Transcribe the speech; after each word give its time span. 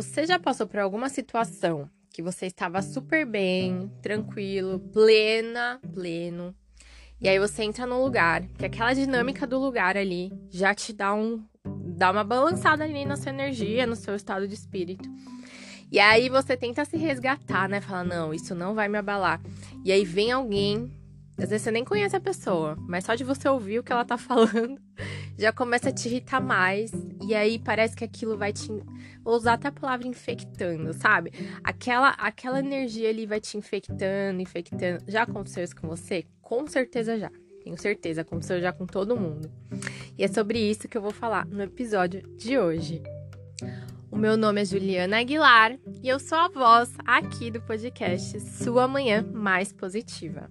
Você 0.00 0.24
já 0.24 0.38
passou 0.38 0.66
por 0.66 0.80
alguma 0.80 1.10
situação 1.10 1.86
que 2.10 2.22
você 2.22 2.46
estava 2.46 2.80
super 2.80 3.26
bem, 3.26 3.92
tranquilo, 4.00 4.80
plena, 4.80 5.78
pleno, 5.92 6.54
e 7.20 7.28
aí 7.28 7.38
você 7.38 7.64
entra 7.64 7.86
num 7.86 8.02
lugar, 8.02 8.42
que 8.56 8.64
aquela 8.64 8.94
dinâmica 8.94 9.46
do 9.46 9.58
lugar 9.58 9.98
ali 9.98 10.32
já 10.48 10.74
te 10.74 10.94
dá 10.94 11.12
um 11.12 11.44
dá 11.98 12.10
uma 12.10 12.24
balançada 12.24 12.82
ali 12.82 13.04
na 13.04 13.14
sua 13.14 13.28
energia, 13.28 13.86
no 13.86 13.94
seu 13.94 14.16
estado 14.16 14.48
de 14.48 14.54
espírito. 14.54 15.06
E 15.92 15.98
aí 15.98 16.30
você 16.30 16.56
tenta 16.56 16.82
se 16.86 16.96
resgatar, 16.96 17.68
né? 17.68 17.82
Fala, 17.82 18.02
não, 18.02 18.32
isso 18.32 18.54
não 18.54 18.74
vai 18.74 18.88
me 18.88 18.96
abalar. 18.96 19.38
E 19.84 19.92
aí 19.92 20.02
vem 20.02 20.32
alguém, 20.32 20.90
às 21.36 21.50
vezes 21.50 21.60
você 21.60 21.70
nem 21.70 21.84
conhece 21.84 22.16
a 22.16 22.20
pessoa, 22.20 22.74
mas 22.88 23.04
só 23.04 23.14
de 23.14 23.22
você 23.22 23.46
ouvir 23.50 23.80
o 23.80 23.82
que 23.82 23.92
ela 23.92 24.06
tá 24.06 24.16
falando, 24.18 24.80
já 25.40 25.52
começa 25.52 25.88
a 25.88 25.92
te 25.92 26.06
irritar 26.08 26.40
mais. 26.40 26.92
E 27.26 27.34
aí 27.34 27.58
parece 27.58 27.96
que 27.96 28.04
aquilo 28.04 28.36
vai 28.36 28.52
te. 28.52 28.68
Vou 29.24 29.34
usar 29.34 29.54
até 29.54 29.68
a 29.68 29.72
palavra 29.72 30.06
infectando, 30.06 30.92
sabe? 30.92 31.32
Aquela, 31.64 32.10
aquela 32.10 32.58
energia 32.58 33.08
ali 33.08 33.26
vai 33.26 33.40
te 33.40 33.56
infectando, 33.56 34.40
infectando. 34.40 35.02
Já 35.08 35.22
aconteceu 35.22 35.64
isso 35.64 35.74
com 35.74 35.88
você? 35.88 36.26
Com 36.42 36.66
certeza 36.66 37.18
já. 37.18 37.30
Tenho 37.62 37.78
certeza, 37.78 38.22
aconteceu 38.22 38.60
já 38.60 38.72
com 38.72 38.86
todo 38.86 39.16
mundo. 39.16 39.50
E 40.16 40.24
é 40.24 40.28
sobre 40.28 40.58
isso 40.58 40.88
que 40.88 40.96
eu 40.96 41.02
vou 41.02 41.10
falar 41.10 41.46
no 41.46 41.62
episódio 41.62 42.22
de 42.36 42.58
hoje. 42.58 43.02
O 44.10 44.16
meu 44.16 44.36
nome 44.36 44.62
é 44.62 44.64
Juliana 44.64 45.20
Aguilar 45.20 45.78
e 46.02 46.08
eu 46.08 46.18
sou 46.18 46.38
a 46.38 46.48
voz 46.48 46.90
aqui 47.04 47.50
do 47.50 47.60
podcast 47.60 48.40
Sua 48.40 48.88
Manhã 48.88 49.22
Mais 49.32 49.72
Positiva. 49.72 50.50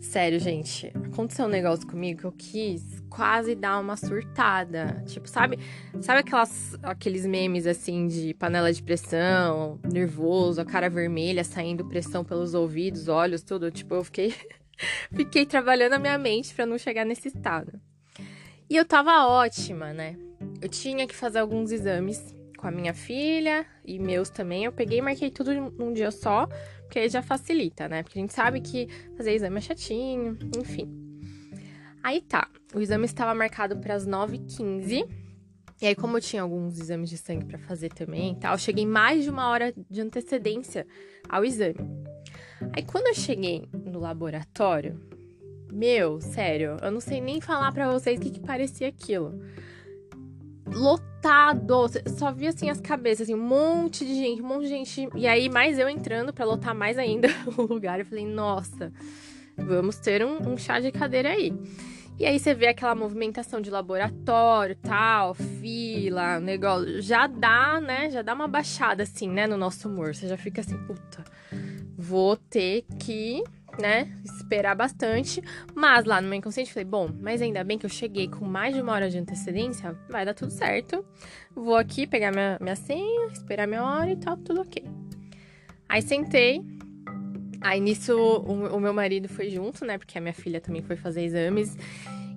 Sério, 0.00 0.40
gente, 0.40 0.90
aconteceu 1.04 1.44
um 1.44 1.48
negócio 1.48 1.86
comigo 1.86 2.20
que 2.20 2.26
eu 2.26 2.32
quis 2.32 3.00
quase 3.10 3.54
dar 3.54 3.78
uma 3.78 3.96
surtada. 3.96 5.04
Tipo, 5.06 5.28
sabe, 5.28 5.58
sabe 6.00 6.20
aquelas, 6.20 6.76
aqueles 6.82 7.26
memes 7.26 7.66
assim 7.66 8.06
de 8.06 8.32
panela 8.34 8.72
de 8.72 8.82
pressão, 8.82 9.78
nervoso, 9.92 10.60
a 10.60 10.64
cara 10.64 10.88
vermelha, 10.88 11.44
saindo 11.44 11.86
pressão 11.86 12.24
pelos 12.24 12.54
ouvidos, 12.54 13.08
olhos, 13.08 13.42
tudo. 13.42 13.70
Tipo, 13.70 13.96
eu 13.96 14.04
fiquei, 14.04 14.34
fiquei 15.14 15.44
trabalhando 15.44 15.92
a 15.92 15.98
minha 15.98 16.18
mente 16.18 16.54
para 16.54 16.64
não 16.64 16.78
chegar 16.78 17.04
nesse 17.04 17.28
estado. 17.28 17.78
E 18.68 18.76
eu 18.76 18.84
tava 18.84 19.26
ótima, 19.26 19.92
né? 19.92 20.16
eu 20.60 20.68
tinha 20.68 21.06
que 21.06 21.14
fazer 21.14 21.38
alguns 21.38 21.70
exames 21.70 22.34
com 22.56 22.66
a 22.66 22.70
minha 22.70 22.94
filha 22.94 23.66
e 23.84 23.98
meus 23.98 24.30
também. 24.30 24.64
Eu 24.64 24.72
peguei 24.72 24.98
e 24.98 25.02
marquei 25.02 25.30
tudo 25.30 25.52
num 25.52 25.92
dia 25.92 26.10
só, 26.10 26.48
porque 26.90 27.08
já 27.08 27.22
facilita, 27.22 27.88
né? 27.88 28.02
Porque 28.02 28.18
a 28.18 28.22
gente 28.22 28.34
sabe 28.34 28.60
que 28.60 28.88
fazer 29.16 29.32
exame 29.32 29.58
é 29.58 29.60
chatinho, 29.60 30.36
enfim. 30.58 30.90
Aí 32.02 32.20
tá, 32.20 32.50
o 32.74 32.80
exame 32.80 33.04
estava 33.04 33.32
marcado 33.32 33.76
para 33.76 33.94
as 33.94 34.04
9h15. 34.04 35.08
E 35.80 35.86
aí, 35.86 35.94
como 35.94 36.16
eu 36.16 36.20
tinha 36.20 36.42
alguns 36.42 36.80
exames 36.80 37.08
de 37.08 37.16
sangue 37.16 37.46
para 37.46 37.58
fazer 37.60 37.90
também 37.90 38.32
e 38.32 38.36
tal, 38.36 38.54
eu 38.54 38.58
cheguei 38.58 38.84
mais 38.84 39.22
de 39.22 39.30
uma 39.30 39.48
hora 39.48 39.72
de 39.88 40.00
antecedência 40.00 40.84
ao 41.28 41.44
exame. 41.44 41.78
Aí, 42.74 42.82
quando 42.82 43.06
eu 43.06 43.14
cheguei 43.14 43.68
no 43.72 44.00
laboratório, 44.00 45.00
meu, 45.72 46.20
sério, 46.20 46.76
eu 46.82 46.90
não 46.90 47.00
sei 47.00 47.20
nem 47.20 47.40
falar 47.40 47.72
para 47.72 47.88
vocês 47.88 48.18
o 48.18 48.22
que, 48.22 48.30
que 48.30 48.40
parecia 48.40 48.88
aquilo 48.88 49.40
lotado. 50.72 51.86
Só 52.18 52.32
vi 52.32 52.46
assim 52.46 52.70
as 52.70 52.80
cabeças, 52.80 53.22
assim, 53.22 53.34
um 53.34 53.46
monte 53.46 54.04
de 54.04 54.14
gente, 54.14 54.42
um 54.42 54.46
monte 54.46 54.62
de 54.62 54.68
gente. 54.68 55.08
E 55.14 55.26
aí, 55.26 55.48
mais 55.48 55.78
eu 55.78 55.88
entrando 55.88 56.32
para 56.32 56.44
lotar 56.44 56.74
mais 56.74 56.98
ainda 56.98 57.28
o 57.56 57.62
lugar. 57.62 58.00
Eu 58.00 58.06
falei, 58.06 58.26
nossa, 58.26 58.92
vamos 59.56 59.96
ter 59.96 60.24
um, 60.24 60.52
um, 60.52 60.56
chá 60.56 60.80
de 60.80 60.90
cadeira 60.90 61.30
aí. 61.30 61.52
E 62.18 62.26
aí 62.26 62.38
você 62.38 62.52
vê 62.52 62.68
aquela 62.68 62.94
movimentação 62.94 63.62
de 63.62 63.70
laboratório, 63.70 64.76
tal, 64.76 65.32
fila, 65.32 66.38
negócio. 66.38 67.00
Já 67.00 67.26
dá, 67.26 67.80
né? 67.80 68.10
Já 68.10 68.20
dá 68.20 68.34
uma 68.34 68.46
baixada, 68.46 69.04
assim, 69.04 69.28
né, 69.28 69.46
no 69.46 69.56
nosso 69.56 69.88
humor. 69.88 70.14
Você 70.14 70.28
já 70.28 70.36
fica 70.36 70.60
assim, 70.60 70.76
puta, 70.86 71.24
vou 71.96 72.36
ter 72.36 72.84
que 72.98 73.42
né, 73.78 74.10
esperar 74.24 74.74
bastante. 74.74 75.42
Mas 75.74 76.04
lá 76.04 76.20
no 76.20 76.28
meu 76.28 76.38
inconsciente 76.38 76.72
falei, 76.72 76.84
bom, 76.84 77.10
mas 77.20 77.42
ainda 77.42 77.62
bem 77.62 77.78
que 77.78 77.86
eu 77.86 77.90
cheguei 77.90 78.28
com 78.28 78.44
mais 78.44 78.74
de 78.74 78.80
uma 78.80 78.92
hora 78.92 79.10
de 79.10 79.18
antecedência, 79.18 79.96
vai 80.08 80.24
dar 80.24 80.34
tudo 80.34 80.50
certo. 80.50 81.04
Vou 81.54 81.76
aqui 81.76 82.06
pegar 82.06 82.32
minha, 82.32 82.58
minha 82.60 82.76
senha, 82.76 83.26
esperar 83.32 83.66
minha 83.66 83.84
hora 83.84 84.10
e 84.10 84.16
tal, 84.16 84.36
tudo 84.36 84.62
ok. 84.62 84.84
Aí 85.88 86.02
sentei. 86.02 86.62
Aí 87.60 87.78
nisso 87.78 88.16
o, 88.16 88.76
o 88.76 88.80
meu 88.80 88.94
marido 88.94 89.28
foi 89.28 89.50
junto, 89.50 89.84
né? 89.84 89.98
Porque 89.98 90.16
a 90.16 90.20
minha 90.20 90.32
filha 90.32 90.60
também 90.60 90.82
foi 90.82 90.96
fazer 90.96 91.22
exames. 91.22 91.76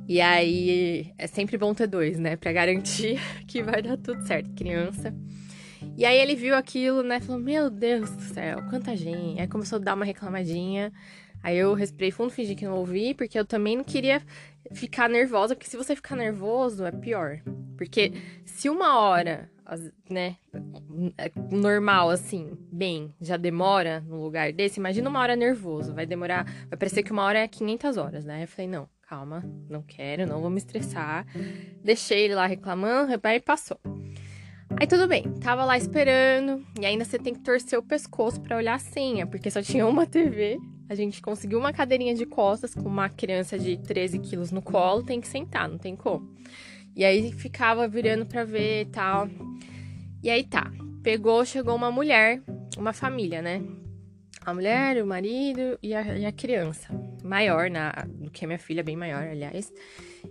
E 0.08 0.20
aí 0.20 1.14
é 1.18 1.28
sempre 1.28 1.58
bom 1.58 1.74
ter 1.74 1.88
dois, 1.88 2.20
né? 2.20 2.36
Pra 2.36 2.52
garantir 2.52 3.20
que 3.48 3.64
vai 3.64 3.82
dar 3.82 3.98
tudo 3.98 4.22
certo, 4.28 4.54
criança. 4.54 5.16
E 5.98 6.06
aí 6.06 6.18
ele 6.18 6.36
viu 6.36 6.56
aquilo, 6.56 7.04
né? 7.04 7.20
Falou: 7.20 7.40
Meu 7.40 7.70
Deus 7.70 8.10
do 8.10 8.22
céu, 8.22 8.58
quanta 8.70 8.96
gente. 8.96 9.40
Aí 9.40 9.48
começou 9.48 9.78
a 9.78 9.80
dar 9.80 9.94
uma 9.96 10.06
reclamadinha. 10.06 10.92
Aí 11.44 11.58
eu 11.58 11.74
respirei 11.74 12.10
fundo, 12.10 12.32
fingi 12.32 12.56
que 12.56 12.66
não 12.66 12.78
ouvi, 12.78 13.14
porque 13.14 13.38
eu 13.38 13.44
também 13.44 13.76
não 13.76 13.84
queria 13.84 14.22
ficar 14.72 15.10
nervosa, 15.10 15.54
porque 15.54 15.70
se 15.70 15.76
você 15.76 15.94
ficar 15.94 16.16
nervoso 16.16 16.86
é 16.86 16.92
pior. 16.92 17.42
Porque 17.78 18.14
se 18.46 18.70
uma 18.70 18.98
hora, 19.00 19.52
né, 20.10 20.38
normal 21.52 22.10
assim, 22.10 22.58
bem, 22.72 23.14
já 23.20 23.36
demora 23.36 24.00
num 24.08 24.22
lugar 24.22 24.54
desse, 24.54 24.80
imagina 24.80 25.10
uma 25.10 25.20
hora 25.20 25.36
nervoso, 25.36 25.94
vai 25.94 26.06
demorar, 26.06 26.46
vai 26.70 26.80
parecer 26.80 27.04
que 27.04 27.12
uma 27.12 27.24
hora 27.24 27.40
é 27.40 27.48
500 27.48 27.98
horas, 27.98 28.24
né? 28.24 28.44
Eu 28.44 28.48
falei, 28.48 28.70
não, 28.70 28.88
calma, 29.02 29.44
não 29.70 29.82
quero, 29.82 30.26
não 30.26 30.40
vou 30.40 30.50
me 30.50 30.58
estressar. 30.58 31.26
Deixei 31.84 32.24
ele 32.24 32.36
lá 32.36 32.46
reclamando, 32.46 33.20
aí 33.22 33.40
passou. 33.42 33.78
Aí 34.80 34.88
tudo 34.88 35.08
bem, 35.08 35.24
tava 35.42 35.66
lá 35.66 35.78
esperando, 35.78 36.66
e 36.80 36.86
ainda 36.86 37.06
você 37.06 37.20
tem 37.20 37.34
que 37.34 37.42
torcer 37.42 37.78
o 37.78 37.84
pescoço 37.84 38.42
para 38.42 38.58
olhar 38.58 38.76
a 38.76 38.80
senha, 38.80 39.28
porque 39.28 39.52
só 39.52 39.62
tinha 39.62 39.86
uma 39.86 40.08
TV. 40.08 40.58
A 40.94 40.96
gente 40.96 41.24
conseguiu 41.24 41.58
uma 41.58 41.74
cadeirinha 41.74 42.14
de 42.14 42.24
costas 42.24 42.76
com 42.76 42.88
uma 42.88 43.10
criança 43.10 43.58
de 43.58 43.78
13 43.78 44.20
quilos 44.20 44.52
no 44.52 44.62
colo, 44.62 45.02
tem 45.02 45.20
que 45.20 45.28
sentar, 45.28 45.68
não 45.68 45.80
tem 45.80 45.96
como. 45.96 46.32
E 46.96 47.04
aí 47.04 47.32
ficava 47.32 47.88
virando 47.88 48.28
pra 48.28 48.44
ver 48.44 48.84
e 48.84 48.86
tal. 48.86 49.28
E 50.22 50.30
aí 50.30 50.44
tá, 50.44 50.72
pegou, 51.02 51.44
chegou 51.46 51.76
uma 51.76 51.92
mulher, 51.92 52.44
uma 52.78 52.94
família, 52.94 53.42
né? 53.42 53.64
A 54.46 54.54
mulher, 54.54 55.02
o 55.02 55.08
marido 55.08 55.80
e 55.82 55.96
a, 55.96 56.16
e 56.16 56.28
a 56.28 56.32
criança. 56.32 56.88
Maior 57.24 57.72
na, 57.72 57.92
do 58.08 58.30
que 58.30 58.46
a 58.46 58.48
minha 58.48 58.60
filha, 58.60 58.84
bem 58.84 58.96
maior, 58.96 59.24
aliás. 59.24 59.74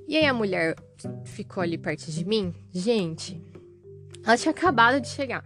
E 0.06 0.16
aí 0.16 0.26
a 0.26 0.32
mulher 0.32 0.76
ficou 1.24 1.60
ali 1.60 1.76
perto 1.76 2.08
de 2.08 2.24
mim. 2.24 2.54
Gente, 2.72 3.42
ela 4.24 4.36
tinha 4.36 4.52
acabado 4.52 5.00
de 5.00 5.08
chegar. 5.08 5.44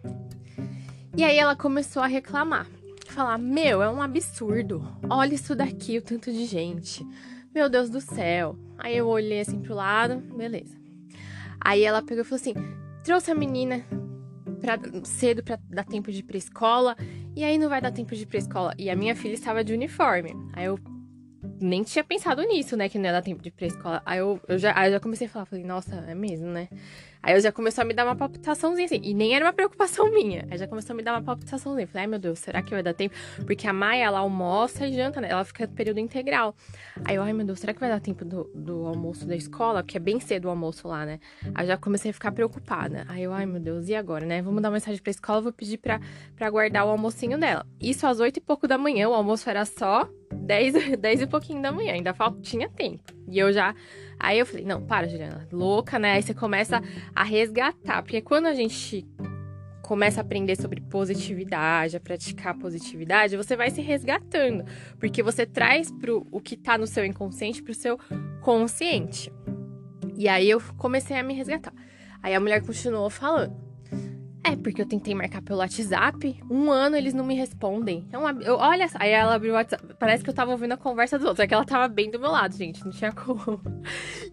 E 1.16 1.25
aí 1.25 1.38
ela 1.38 1.56
começou 1.56 2.03
a 2.03 2.06
reclamar. 2.06 2.66
Falar: 3.16 3.38
Meu, 3.38 3.81
é 3.81 3.91
um 3.91 4.03
absurdo. 4.03 4.87
Olha 5.09 5.34
isso 5.34 5.56
daqui, 5.56 5.97
o 5.97 6.03
tanto 6.03 6.31
de 6.31 6.44
gente. 6.44 7.03
Meu 7.54 7.66
Deus 7.66 7.88
do 7.88 7.99
céu. 7.99 8.59
Aí 8.77 8.94
eu 8.94 9.06
olhei 9.06 9.41
assim 9.41 9.59
pro 9.59 9.75
lado, 9.75 10.19
beleza. 10.37 10.77
Aí 11.59 11.82
ela 11.82 12.03
pegou 12.03 12.21
e 12.21 12.25
falou 12.27 12.38
assim: 12.38 12.53
Trouxe 13.03 13.31
a 13.31 13.34
menina 13.34 13.82
pra, 14.60 14.78
cedo 15.04 15.43
pra 15.43 15.59
dar 15.71 15.84
tempo 15.84 16.12
de 16.12 16.19
ir 16.19 16.25
pra 16.25 16.37
escola. 16.37 16.94
E 17.34 17.43
aí 17.43 17.56
não 17.56 17.71
vai 17.71 17.81
dar 17.81 17.91
tempo 17.91 18.15
de 18.15 18.25
ir 18.25 18.27
pra 18.27 18.37
escola. 18.37 18.75
E 18.77 18.91
a 18.91 18.94
minha 18.94 19.16
filha 19.16 19.33
estava 19.33 19.65
de 19.65 19.72
uniforme. 19.72 20.34
Aí 20.53 20.66
eu 20.66 20.78
nem 21.61 21.83
tinha 21.83 22.05
pensado 22.05 22.43
nisso, 22.43 22.77
né? 22.77 22.89
Que 22.89 22.99
não 22.99 23.06
ia 23.06 23.12
dar 23.12 23.22
tempo 23.22 23.43
de 23.43 23.49
ir 23.49 23.53
pra 23.53 23.67
escola. 23.67 24.03
Aí 24.05 24.19
eu, 24.19 24.41
eu, 24.49 24.59
já, 24.59 24.72
aí 24.77 24.89
eu 24.89 24.93
já 24.93 25.00
comecei 25.00 25.27
a 25.27 25.31
falar, 25.31 25.47
falei, 25.47 25.65
nossa, 25.65 25.94
é 26.09 26.15
mesmo, 26.15 26.49
né? 26.49 26.69
Aí 27.27 27.34
eu 27.34 27.41
já 27.41 27.50
começou 27.50 27.83
a 27.83 27.84
me 27.84 27.93
dar 27.93 28.05
uma 28.05 28.15
palpitaçãozinha 28.15 28.84
assim. 28.84 29.00
E 29.03 29.12
nem 29.12 29.34
era 29.34 29.44
uma 29.44 29.53
preocupação 29.53 30.09
minha. 30.15 30.47
Aí 30.49 30.56
já 30.56 30.69
começou 30.69 30.95
a 30.95 30.97
me 30.97 31.03
dar 31.03 31.12
uma 31.12 31.22
palpitaçãozinha. 31.22 31.87
Falei, 31.89 32.05
ai 32.05 32.06
meu 32.06 32.21
Deus, 32.21 32.39
será 32.39 32.62
que 32.62 32.71
vai 32.71 32.84
dar 32.84 32.95
tempo? 32.95 33.16
Porque 33.45 33.66
a 33.66 33.72
Maia, 33.72 34.05
ela 34.05 34.21
almoça 34.21 34.87
e 34.87 34.93
janta, 34.93 35.21
né? 35.21 35.28
Ela 35.31 35.45
fica 35.45 35.66
no 35.66 35.72
período 35.72 35.99
integral. 35.99 36.55
Aí 37.05 37.16
eu, 37.16 37.22
ai 37.22 37.33
meu 37.33 37.45
Deus, 37.45 37.59
será 37.59 37.75
que 37.75 37.81
vai 37.81 37.89
dar 37.89 38.00
tempo 38.00 38.25
do, 38.25 38.45
do 38.55 38.87
almoço 38.87 39.27
da 39.27 39.34
escola? 39.34 39.83
Porque 39.83 39.97
é 39.97 40.01
bem 40.01 40.21
cedo 40.21 40.45
o 40.45 40.51
almoço 40.51 40.86
lá, 40.86 41.04
né? 41.04 41.19
Aí 41.53 41.66
já 41.66 41.77
comecei 41.77 42.13
a 42.13 42.15
ficar 42.15 42.30
preocupada. 42.30 43.04
Aí 43.09 43.25
eu, 43.25 43.33
ai 43.33 43.45
meu 43.45 43.60
Deus, 43.60 43.89
e 43.89 43.95
agora, 43.97 44.25
né? 44.25 44.41
Vamos 44.41 44.63
dar 44.63 44.69
uma 44.69 44.75
mensagem 44.75 45.03
pra 45.03 45.10
escola, 45.10 45.41
vou 45.41 45.53
pedir 45.53 45.78
pra, 45.78 46.01
pra 46.36 46.48
guardar 46.48 46.86
o 46.86 46.91
almocinho 46.91 47.39
dela. 47.39 47.66
Isso 47.80 48.07
às 48.07 48.21
oito 48.21 48.36
e 48.36 48.41
pouco 48.41 48.69
da 48.69 48.78
manhã, 48.78 49.09
o 49.09 49.15
almoço 49.15 49.51
era 49.51 49.65
só 49.65 50.09
dez, 50.47 50.75
dez 50.98 51.21
e 51.21 51.27
pouquinho 51.27 51.60
da 51.60 51.72
manhã. 51.72 51.93
Ainda 51.93 52.15
falta, 52.15 52.41
tinha 52.41 52.69
tempo. 52.69 53.03
E 53.28 53.39
eu 53.39 53.53
já 53.53 53.75
Aí 54.19 54.39
eu 54.39 54.47
falei, 54.47 54.65
não, 54.65 54.83
para, 54.83 55.07
Juliana, 55.07 55.47
louca, 55.53 55.98
né? 55.98 56.13
Aí 56.13 56.22
você 56.22 56.33
começa 56.33 56.83
a 57.15 57.22
resgatar, 57.22 58.03
porque 58.03 58.22
quando 58.22 58.47
a 58.47 58.54
gente 58.54 59.07
começa 59.83 60.21
a 60.21 60.22
aprender 60.22 60.57
sobre 60.57 60.81
positividade, 60.81 61.97
a 61.97 62.01
praticar 62.01 62.59
positividade, 62.59 63.37
você 63.37 63.54
vai 63.54 63.71
se 63.71 63.81
resgatando, 63.81 64.65
porque 64.98 65.22
você 65.22 65.47
traz 65.47 65.93
pro 65.93 66.27
o 66.33 66.41
que 66.41 66.57
tá 66.57 66.77
no 66.77 66.87
seu 66.87 67.04
inconsciente 67.04 67.63
pro 67.63 67.75
seu 67.75 67.99
consciente. 68.41 69.31
E 70.16 70.28
aí 70.28 70.49
eu 70.49 70.60
comecei 70.77 71.16
a 71.16 71.22
me 71.22 71.34
resgatar. 71.34 71.75
Aí 72.22 72.34
a 72.34 72.41
mulher 72.41 72.63
continuou 72.63 73.10
falando. 73.10 73.66
É, 74.47 74.54
porque 74.54 74.81
eu 74.81 74.87
tentei 74.87 75.13
marcar 75.13 75.43
pelo 75.43 75.59
WhatsApp, 75.59 76.39
um 76.48 76.71
ano 76.71 76.95
eles 76.95 77.13
não 77.13 77.27
me 77.27 77.34
respondem. 77.34 78.07
É 78.13 78.16
eu, 78.48 78.54
olha, 78.57 78.87
aí 78.95 79.10
ela 79.10 79.34
abriu 79.34 79.53
o 79.53 79.57
WhatsApp, 79.57 79.83
parece 79.98 80.22
que 80.22 80.31
eu 80.31 80.34
tava 80.34 80.53
ouvindo 80.53 80.71
a 80.71 80.77
conversa 80.77 81.19
dos 81.19 81.27
outros, 81.27 81.43
é 81.43 81.48
que 81.48 81.54
ela 81.54 81.65
tava 81.65 81.89
bem 81.89 82.09
do 82.13 82.21
meu 82.21 82.31
lado, 82.31 82.57
gente, 82.57 82.84
não 82.84 82.93
tinha 82.93 83.10
como. 83.10 83.60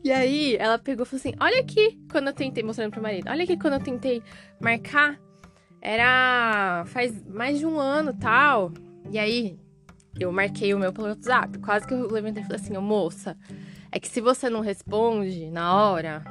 E 0.03 0.11
aí 0.11 0.55
ela 0.57 0.77
pegou 0.77 1.03
e 1.03 1.09
falou 1.09 1.19
assim: 1.19 1.33
Olha 1.39 1.59
aqui 1.59 1.99
quando 2.11 2.27
eu 2.27 2.33
tentei, 2.33 2.63
mostrando 2.63 2.91
pro 2.91 3.01
marido, 3.01 3.27
olha 3.27 3.43
aqui 3.43 3.57
quando 3.57 3.73
eu 3.73 3.79
tentei 3.79 4.21
marcar, 4.61 5.19
Era 5.81 6.83
faz 6.85 7.25
mais 7.27 7.57
de 7.57 7.65
um 7.65 7.79
ano 7.79 8.13
tal. 8.13 8.71
E 9.09 9.17
aí, 9.17 9.57
eu 10.19 10.31
marquei 10.31 10.75
o 10.75 10.79
meu 10.79 10.93
pelo 10.93 11.07
WhatsApp. 11.07 11.57
Quase 11.57 11.87
que 11.87 11.93
eu 11.93 12.07
levantei 12.07 12.43
e 12.43 12.45
falei 12.45 12.61
assim, 12.61 12.77
moça, 12.77 13.35
é 13.91 13.99
que 13.99 14.07
se 14.07 14.21
você 14.21 14.47
não 14.47 14.61
responde 14.61 15.49
na 15.49 15.75
hora, 15.75 16.23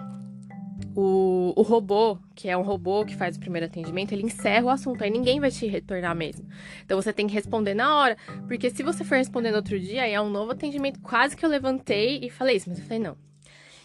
o, 0.94 1.52
o 1.56 1.62
robô, 1.62 2.18
que 2.34 2.48
é 2.48 2.56
um 2.56 2.62
robô 2.62 3.04
que 3.04 3.16
faz 3.16 3.36
o 3.36 3.40
primeiro 3.40 3.66
atendimento, 3.66 4.12
ele 4.12 4.22
encerra 4.24 4.66
o 4.66 4.70
assunto, 4.70 5.02
aí 5.02 5.10
ninguém 5.10 5.40
vai 5.40 5.50
te 5.50 5.66
retornar 5.66 6.14
mesmo. 6.14 6.46
Então 6.84 7.00
você 7.00 7.12
tem 7.12 7.26
que 7.26 7.34
responder 7.34 7.74
na 7.74 7.96
hora, 7.96 8.16
porque 8.46 8.70
se 8.70 8.82
você 8.82 9.04
for 9.04 9.16
responder 9.16 9.50
no 9.50 9.56
outro 9.56 9.78
dia, 9.78 10.02
aí 10.02 10.12
é 10.12 10.20
um 10.20 10.30
novo 10.30 10.52
atendimento. 10.52 11.00
Quase 11.00 11.36
que 11.36 11.44
eu 11.44 11.50
levantei 11.50 12.20
e 12.22 12.30
falei 12.30 12.56
isso, 12.56 12.68
mas 12.68 12.78
eu 12.78 12.84
falei, 12.84 12.98
não. 12.98 13.16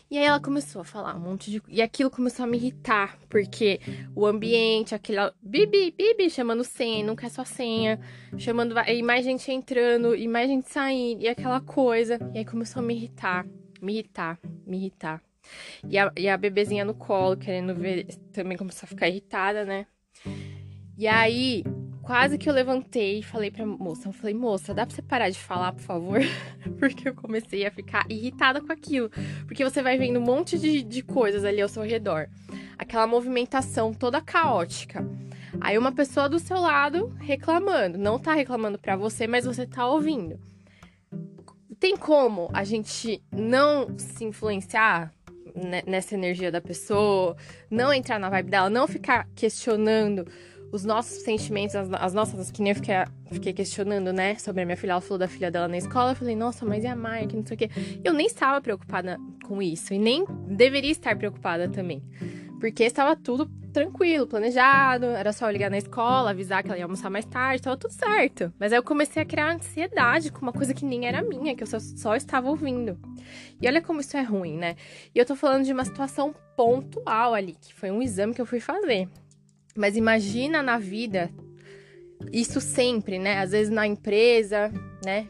E 0.10 0.18
aí 0.18 0.24
ela 0.24 0.40
começou 0.40 0.82
a 0.82 0.86
falar 0.86 1.16
um 1.16 1.20
monte 1.20 1.52
de. 1.52 1.62
E 1.68 1.82
aquilo 1.82 2.10
começou 2.10 2.46
a 2.46 2.48
me 2.48 2.56
irritar, 2.56 3.18
porque 3.28 3.82
o 4.16 4.26
ambiente, 4.26 4.96
aquele. 4.96 5.20
Bibi, 5.42 5.92
Bibi, 5.92 6.30
chamando 6.30 6.64
senha, 6.64 7.06
não 7.06 7.14
quer 7.14 7.30
sua 7.30 7.44
senha, 7.44 8.00
chamando. 8.38 8.74
E 8.88 9.04
mais 9.04 9.26
gente 9.26 9.52
entrando, 9.52 10.16
e 10.16 10.26
mais 10.26 10.48
gente 10.48 10.72
saindo, 10.72 11.24
e 11.24 11.28
aquela 11.28 11.60
coisa. 11.60 12.18
E 12.34 12.38
aí 12.38 12.46
começou 12.46 12.82
a 12.82 12.86
me 12.86 12.96
irritar, 12.96 13.46
me 13.82 13.96
irritar, 13.96 14.40
me 14.66 14.78
irritar. 14.78 15.27
E 15.88 15.98
a, 15.98 16.12
e 16.18 16.28
a 16.28 16.38
bebezinha 16.38 16.86
no 16.86 16.94
colo, 16.94 17.38
querendo 17.38 17.76
ver, 17.76 18.06
também 18.32 18.58
começou 18.58 18.86
a 18.86 18.90
ficar 18.90 19.08
irritada, 19.08 19.66
né? 19.66 19.86
E 20.98 21.08
aí, 21.08 21.64
quase 22.02 22.38
que 22.38 22.50
eu 22.50 22.54
levantei 22.54 23.20
e 23.20 23.24
falei 23.24 23.52
pra 23.52 23.66
moça, 23.66 24.08
eu 24.08 24.14
falei, 24.14 24.34
moça, 24.34 24.74
dá 24.74 24.86
pra 24.86 24.96
você 24.96 25.02
parar 25.02 25.30
de 25.30 25.38
falar, 25.38 25.74
por 25.74 25.82
favor? 25.82 26.20
Porque 26.80 27.10
eu 27.10 27.14
comecei 27.14 27.66
a 27.66 27.72
ficar 27.72 28.06
irritada 28.10 28.62
com 28.62 28.72
aquilo. 28.72 29.12
Porque 29.46 29.64
você 29.64 29.84
vai 29.84 29.98
vendo 29.98 30.20
um 30.20 30.24
monte 30.24 30.58
de, 30.58 30.82
de 30.82 31.02
coisas 31.04 31.44
ali 31.44 31.62
ao 31.62 31.68
seu 31.68 31.84
redor. 31.84 32.30
Aquela 32.78 33.06
movimentação 33.06 33.94
toda 33.94 34.22
caótica. 34.22 35.06
Aí 35.60 35.78
uma 35.78 35.92
pessoa 35.92 36.30
do 36.30 36.40
seu 36.40 36.60
lado 36.60 37.14
reclamando. 37.20 37.98
Não 37.98 38.18
tá 38.18 38.34
reclamando 38.34 38.80
pra 38.80 38.96
você, 38.96 39.28
mas 39.28 39.46
você 39.46 39.66
tá 39.68 39.86
ouvindo. 39.86 40.40
Tem 41.80 41.96
como 41.98 42.50
a 42.54 42.64
gente 42.64 43.22
não 43.32 43.98
se 43.98 44.24
influenciar 44.24 45.12
nessa 45.86 46.16
energia 46.16 46.52
da 46.52 46.62
pessoa, 46.62 47.36
não 47.70 47.94
entrar 47.94 48.20
na 48.20 48.30
vibe 48.30 48.50
dela, 48.50 48.70
não 48.70 48.88
ficar 48.88 49.28
questionando 49.36 50.28
os 50.72 50.84
nossos 50.84 51.24
sentimentos, 51.24 51.76
as, 51.76 51.90
as 51.94 52.14
nossas, 52.14 52.52
que 52.52 52.62
nem 52.62 52.72
eu 52.72 52.76
fiquei, 52.76 52.96
fiquei, 53.32 53.54
questionando, 53.54 54.12
né, 54.12 54.36
sobre 54.36 54.62
a 54.62 54.66
minha 54.66 54.78
filha, 54.78 54.92
ela 54.92 55.02
falou 55.02 55.18
da 55.18 55.28
filha 55.28 55.50
dela 55.50 55.68
na 55.68 55.78
escola, 55.78 56.12
eu 56.12 56.16
falei, 56.16 56.36
nossa, 56.36 56.66
mas 56.66 56.84
e 56.84 56.88
a 56.88 56.96
que 57.28 57.36
não 57.36 57.46
sei 57.46 57.56
o 57.56 57.58
quê. 57.58 57.70
Eu 58.04 58.14
nem 58.14 58.28
estava 58.28 58.60
preocupada 58.62 59.18
com 59.46 59.62
isso, 59.62 59.94
e 59.94 60.00
nem 60.00 60.26
deveria 60.48 60.92
estar 60.92 61.18
preocupada 61.18 61.70
também, 61.70 62.04
porque 62.60 62.84
estava 62.84 63.16
tudo 63.16 63.50
tranquilo, 63.72 64.26
planejado, 64.26 65.06
era 65.06 65.32
só 65.32 65.48
eu 65.48 65.52
ligar 65.52 65.70
na 65.70 65.78
escola, 65.78 66.32
avisar 66.32 66.64
que 66.64 66.70
ela 66.70 66.78
ia 66.78 66.86
almoçar 66.86 67.10
mais 67.10 67.26
tarde, 67.26 67.58
estava 67.58 67.78
tudo 67.78 67.92
certo. 67.92 68.52
Mas 68.60 68.74
aí 68.74 68.80
eu 68.80 68.84
comecei 68.84 69.22
a 69.22 69.26
criar 69.26 69.54
ansiedade 69.54 70.32
com 70.32 70.42
uma 70.42 70.54
coisa 70.54 70.74
que 70.74 70.84
nem 70.84 71.06
era 71.06 71.22
minha, 71.22 71.56
que 71.56 71.62
eu 71.62 71.68
só, 71.68 71.80
só 71.80 72.16
estava 72.16 72.50
ouvindo. 72.50 72.98
E 73.62 73.68
olha 73.68 73.82
como 73.82 74.00
isso 74.00 74.18
é 74.18 74.24
ruim, 74.24 74.58
né? 74.58 74.76
E 75.14 75.20
eu 75.20 75.26
tô 75.26 75.36
falando 75.36 75.64
de 75.64 75.72
uma 75.72 75.86
situação 75.86 76.34
pontual 76.56 77.34
ali, 77.34 77.56
que 77.62 77.74
foi 77.74 77.92
um 77.92 78.02
exame 78.02 78.34
que 78.34 78.42
eu 78.42 78.46
fui 78.46 78.60
fazer. 78.60 79.08
Mas 79.76 79.96
imagina 79.96 80.64
na 80.64 80.80
vida, 80.80 81.30
isso 82.32 82.60
sempre, 82.60 83.20
né? 83.20 83.40
Às 83.40 83.52
vezes 83.52 83.72
na 83.72 83.86
empresa, 83.86 84.72
né? 85.06 85.28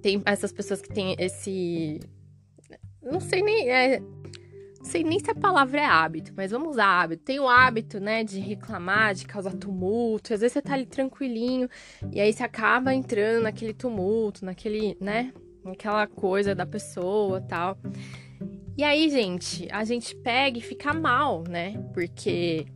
Tem 0.00 0.22
essas 0.24 0.52
pessoas 0.52 0.80
que 0.80 0.88
têm 0.88 1.16
esse. 1.18 1.98
Não 3.02 3.20
sei 3.20 3.42
nem. 3.42 3.68
É... 3.68 4.00
Sei 4.84 5.02
nem 5.02 5.18
se 5.18 5.30
a 5.30 5.34
palavra 5.34 5.80
é 5.80 5.84
hábito, 5.84 6.32
mas 6.36 6.52
vamos 6.52 6.68
usar 6.68 6.86
hábito. 7.02 7.24
Tem 7.24 7.40
o 7.40 7.48
hábito, 7.48 7.98
né, 7.98 8.22
de 8.22 8.38
reclamar, 8.38 9.14
de 9.14 9.26
causar 9.26 9.54
tumulto. 9.54 10.32
Às 10.32 10.40
vezes 10.40 10.52
você 10.52 10.62
tá 10.62 10.74
ali 10.74 10.86
tranquilinho 10.86 11.68
e 12.12 12.20
aí 12.20 12.32
você 12.32 12.42
acaba 12.42 12.94
entrando 12.94 13.42
naquele 13.42 13.72
tumulto, 13.72 14.44
naquele, 14.44 14.96
né, 15.00 15.32
naquela 15.64 16.06
coisa 16.06 16.54
da 16.54 16.66
pessoa 16.66 17.40
tal. 17.40 17.78
E 18.76 18.84
aí, 18.84 19.08
gente, 19.08 19.66
a 19.72 19.84
gente 19.84 20.14
pega 20.16 20.58
e 20.58 20.60
fica 20.60 20.92
mal, 20.92 21.44
né? 21.48 21.74
Porque 21.94 22.66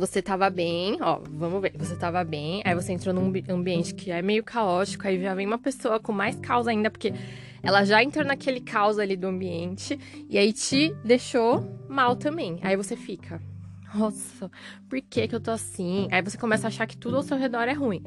você 0.00 0.22
tava 0.22 0.48
bem, 0.50 0.96
ó, 1.00 1.20
vamos 1.30 1.60
ver, 1.60 1.72
você 1.76 1.94
tava 1.94 2.24
bem, 2.24 2.62
aí 2.64 2.74
você 2.74 2.92
entrou 2.92 3.14
num 3.14 3.32
ambiente 3.48 3.94
que 3.94 4.10
é 4.10 4.22
meio 4.22 4.42
caótico, 4.42 5.06
aí 5.06 5.20
já 5.20 5.34
vem 5.34 5.46
uma 5.46 5.58
pessoa 5.58 6.00
com 6.00 6.10
mais 6.10 6.34
caos 6.36 6.66
ainda, 6.66 6.90
porque 6.90 7.12
ela 7.62 7.84
já 7.84 8.02
entrou 8.02 8.24
naquele 8.24 8.60
caos 8.60 8.98
ali 8.98 9.16
do 9.16 9.26
ambiente, 9.26 9.98
e 10.28 10.38
aí 10.38 10.52
te 10.52 10.94
deixou 11.04 11.78
mal 11.88 12.16
também. 12.16 12.58
Aí 12.62 12.76
você 12.76 12.96
fica, 12.96 13.40
nossa, 13.94 14.50
por 14.88 15.00
que 15.02 15.28
que 15.28 15.34
eu 15.34 15.40
tô 15.40 15.50
assim? 15.50 16.08
Aí 16.10 16.22
você 16.22 16.38
começa 16.38 16.66
a 16.66 16.68
achar 16.68 16.86
que 16.86 16.96
tudo 16.96 17.16
ao 17.16 17.22
seu 17.22 17.36
redor 17.36 17.68
é 17.68 17.72
ruim. 17.72 18.02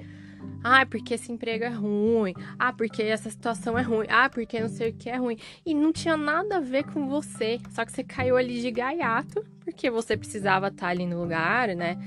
Ah, 0.64 0.86
porque 0.86 1.16
esse 1.16 1.32
emprego 1.32 1.66
é 1.66 1.70
ruim. 1.70 2.34
Ah, 2.58 2.72
porque 2.72 3.04
essa 3.04 3.30
situação 3.30 3.78
é 3.78 3.82
ruim. 3.82 4.08
Ah, 4.10 4.30
porque 4.30 4.60
não 4.60 4.70
sei 4.70 4.92
o 4.92 4.94
que 4.94 5.10
é 5.10 5.18
ruim. 5.18 5.38
E 5.66 5.74
não 5.74 5.92
tinha 5.92 6.16
nada 6.16 6.58
a 6.58 6.60
ver 6.62 6.86
com 6.86 7.10
você. 7.10 7.60
Só 7.72 7.84
que 7.84 7.92
você 7.92 8.04
caiu 8.04 8.38
ali 8.38 8.62
de 8.62 8.72
gaiato, 8.72 9.44
porque 9.64 9.92
você 9.92 10.16
precisava 10.16 10.70
estar 10.70 10.88
ali 10.88 11.06
no 11.06 11.22
lugar, 11.22 11.76
né? 11.76 11.98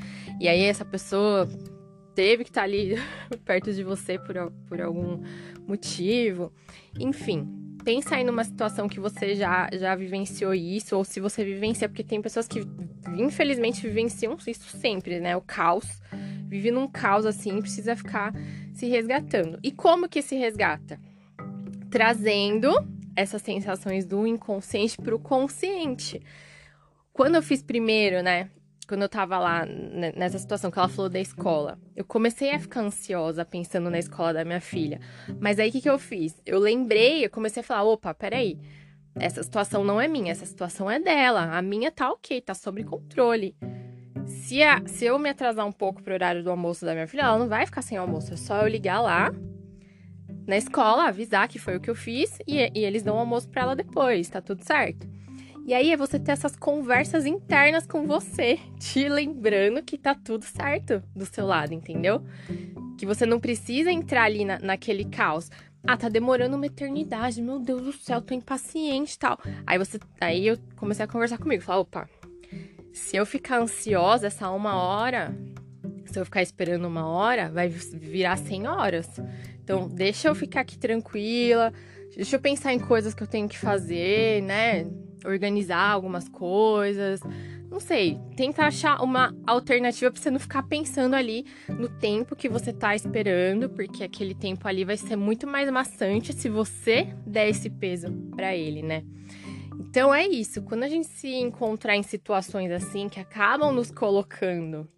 E 0.40 0.48
aí 0.48 0.62
essa 0.62 0.84
pessoa 0.84 1.46
teve 2.14 2.44
que 2.44 2.50
estar 2.50 2.62
ali 2.62 2.94
perto 3.44 3.72
de 3.72 3.84
você 3.84 4.18
por, 4.18 4.50
por 4.66 4.80
algum 4.80 5.22
motivo. 5.66 6.50
Enfim, 6.98 7.46
pensa 7.84 8.16
aí 8.16 8.24
numa 8.24 8.42
situação 8.42 8.88
que 8.88 8.98
você 8.98 9.34
já, 9.34 9.68
já 9.72 9.94
vivenciou 9.94 10.54
isso, 10.54 10.96
ou 10.96 11.04
se 11.04 11.20
você 11.20 11.44
vivencia, 11.44 11.88
porque 11.88 12.02
tem 12.02 12.22
pessoas 12.22 12.48
que 12.48 12.66
infelizmente 13.18 13.82
vivenciam 13.82 14.36
isso 14.46 14.76
sempre, 14.78 15.20
né? 15.20 15.36
O 15.36 15.42
caos 15.42 16.00
vive 16.46 16.70
num 16.70 16.88
caos 16.88 17.26
assim, 17.26 17.60
precisa 17.60 17.96
ficar 17.96 18.32
se 18.72 18.87
resgatando. 18.87 19.58
E 19.62 19.72
como 19.72 20.08
que 20.08 20.22
se 20.22 20.37
resgata? 20.37 21.00
Trazendo 21.90 22.70
essas 23.16 23.43
sensações 23.43 24.04
do 24.04 24.26
inconsciente 24.26 24.96
para 24.98 25.14
o 25.14 25.19
consciente. 25.19 26.20
Quando 27.12 27.37
eu 27.37 27.43
fiz 27.43 27.62
primeiro, 27.62 28.22
né? 28.22 28.50
Quando 28.87 29.02
eu 29.02 29.08
tava 29.08 29.37
lá 29.38 29.66
nessa 30.14 30.38
situação 30.38 30.70
que 30.70 30.78
ela 30.78 30.88
falou 30.88 31.08
da 31.08 31.19
escola, 31.19 31.76
eu 31.96 32.04
comecei 32.04 32.52
a 32.52 32.60
ficar 32.60 32.82
ansiosa 32.82 33.44
pensando 33.44 33.90
na 33.90 33.98
escola 33.98 34.34
da 34.34 34.44
minha 34.44 34.60
filha. 34.60 35.00
Mas 35.40 35.58
aí 35.58 35.70
o 35.70 35.72
que, 35.72 35.81
que 35.81 35.90
eu 35.90 35.98
fiz? 35.98 36.40
Eu 36.46 36.60
lembrei, 36.60 37.25
eu 37.25 37.31
comecei 37.31 37.62
a 37.62 37.64
falar: 37.64 37.82
opa, 37.82 38.14
peraí, 38.14 38.60
essa 39.16 39.43
situação 39.43 39.82
não 39.82 40.00
é 40.00 40.06
minha, 40.06 40.31
essa 40.31 40.46
situação 40.46 40.88
é 40.88 41.00
dela. 41.00 41.56
A 41.56 41.62
minha 41.62 41.91
tá 41.91 42.12
ok, 42.12 42.41
tá 42.41 42.55
sob 42.55 42.84
controle. 42.84 43.56
Se, 44.26 44.62
a, 44.62 44.82
se 44.86 45.04
eu 45.04 45.18
me 45.18 45.28
atrasar 45.28 45.66
um 45.66 45.72
pouco 45.72 46.02
pro 46.02 46.14
horário 46.14 46.42
do 46.42 46.50
almoço 46.50 46.84
da 46.84 46.92
minha 46.92 47.06
filha, 47.06 47.22
ela 47.22 47.38
não 47.38 47.48
vai 47.48 47.66
ficar 47.66 47.82
sem 47.82 47.96
almoço. 47.96 48.34
É 48.34 48.36
só 48.36 48.62
eu 48.62 48.68
ligar 48.68 49.00
lá 49.00 49.32
na 50.46 50.56
escola, 50.56 51.08
avisar 51.08 51.48
que 51.48 51.58
foi 51.58 51.76
o 51.76 51.80
que 51.80 51.90
eu 51.90 51.94
fiz 51.94 52.38
e, 52.46 52.56
e 52.56 52.84
eles 52.84 53.02
dão 53.02 53.18
almoço 53.18 53.48
para 53.48 53.62
ela 53.62 53.76
depois, 53.76 54.28
tá 54.28 54.40
tudo 54.40 54.62
certo. 54.62 55.06
E 55.66 55.74
aí 55.74 55.90
é 55.90 55.96
você 55.96 56.16
ter 56.16 56.30
essas 56.30 56.54
conversas 56.54 57.26
internas 57.26 57.86
com 57.86 58.06
você, 58.06 58.56
te 58.78 59.08
lembrando 59.08 59.82
que 59.82 59.98
tá 59.98 60.14
tudo 60.14 60.44
certo 60.44 61.02
do 61.14 61.26
seu 61.26 61.44
lado, 61.44 61.74
entendeu? 61.74 62.22
Que 62.96 63.04
você 63.04 63.26
não 63.26 63.40
precisa 63.40 63.90
entrar 63.90 64.22
ali 64.22 64.44
na, 64.44 64.60
naquele 64.60 65.04
caos. 65.04 65.50
Ah, 65.84 65.96
tá 65.96 66.08
demorando 66.08 66.56
uma 66.56 66.66
eternidade, 66.66 67.42
meu 67.42 67.58
Deus 67.58 67.82
do 67.82 67.92
céu, 67.92 68.22
tô 68.22 68.32
impaciente 68.32 69.14
e 69.14 69.18
tal. 69.18 69.38
Aí 69.66 69.76
você. 69.76 69.98
Aí 70.20 70.46
eu 70.46 70.56
comecei 70.76 71.04
a 71.04 71.08
conversar 71.08 71.38
comigo, 71.38 71.62
falar, 71.62 71.80
opa, 71.80 72.08
se 72.96 73.15
eu 73.15 73.26
ficar 73.26 73.60
ansiosa 73.60 74.26
essa 74.26 74.50
uma 74.50 74.74
hora, 74.74 75.36
se 76.06 76.19
eu 76.19 76.24
ficar 76.24 76.41
esperando 76.41 76.88
uma 76.88 77.06
hora, 77.06 77.50
vai 77.50 77.69
virar 77.69 78.38
100 78.38 78.67
horas. 78.67 79.06
Então, 79.62 79.86
deixa 79.86 80.29
eu 80.29 80.34
ficar 80.34 80.62
aqui 80.62 80.79
tranquila, 80.79 81.74
deixa 82.15 82.36
eu 82.36 82.41
pensar 82.41 82.72
em 82.72 82.79
coisas 82.79 83.12
que 83.12 83.22
eu 83.22 83.26
tenho 83.26 83.48
que 83.48 83.58
fazer, 83.58 84.43
né? 84.43 84.86
Organizar 85.26 85.91
algumas 85.91 86.26
coisas. 86.26 87.20
Não 87.70 87.81
sei, 87.81 88.19
tenta 88.34 88.62
achar 88.62 89.03
uma 89.03 89.36
alternativa 89.46 90.10
para 90.10 90.22
você 90.22 90.31
não 90.31 90.41
ficar 90.41 90.62
pensando 90.62 91.15
ali 91.15 91.44
no 91.69 91.91
tempo 91.91 92.34
que 92.34 92.48
você 92.48 92.72
tá 92.72 92.96
esperando, 92.96 93.69
porque 93.69 94.05
aquele 94.05 94.34
tempo 94.34 94.67
ali 94.67 94.86
vai 94.86 94.96
ser 94.96 95.17
muito 95.17 95.46
mais 95.46 95.70
maçante 95.70 96.32
se 96.32 96.48
você 96.48 97.08
der 97.26 97.50
esse 97.50 97.69
peso 97.69 98.10
para 98.34 98.56
ele, 98.56 98.82
né? 98.82 99.05
Então 99.78 100.14
é 100.14 100.26
isso, 100.26 100.62
quando 100.62 100.82
a 100.82 100.88
gente 100.88 101.06
se 101.06 101.28
encontrar 101.28 101.96
em 101.96 102.02
situações 102.02 102.70
assim 102.70 103.08
que 103.08 103.20
acabam 103.20 103.72
nos 103.72 103.90
colocando 103.90 104.88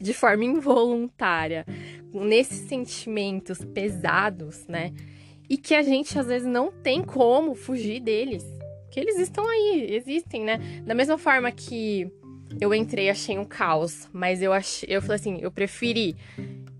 de 0.00 0.14
forma 0.14 0.44
involuntária 0.44 1.66
nesses 2.12 2.68
sentimentos 2.68 3.64
pesados, 3.64 4.66
né? 4.66 4.92
E 5.48 5.56
que 5.56 5.74
a 5.74 5.82
gente 5.82 6.18
às 6.18 6.26
vezes 6.26 6.46
não 6.46 6.72
tem 6.72 7.02
como 7.02 7.54
fugir 7.54 8.00
deles. 8.00 8.44
Que 8.90 8.98
eles 8.98 9.18
estão 9.18 9.46
aí, 9.48 9.88
existem, 9.90 10.42
né? 10.42 10.58
Da 10.84 10.94
mesma 10.94 11.18
forma 11.18 11.50
que 11.52 12.10
eu 12.60 12.74
entrei 12.74 13.10
achei 13.10 13.38
um 13.38 13.44
caos, 13.44 14.08
mas 14.12 14.42
eu 14.42 14.52
achei, 14.52 14.88
eu 14.90 15.00
falei 15.00 15.16
assim, 15.16 15.38
eu 15.40 15.50
preferi 15.50 16.16